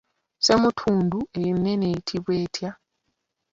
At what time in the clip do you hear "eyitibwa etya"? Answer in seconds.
1.91-2.71